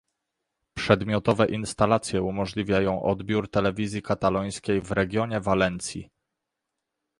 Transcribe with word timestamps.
Przedmiotowe 0.73 1.45
instalacje 1.47 2.21
umożliwiają 2.21 3.03
odbiór 3.03 3.49
telewizji 3.51 4.01
katalońskiej 4.01 4.81
w 4.81 4.91
regionie 4.91 5.39
Walencji 5.39 6.09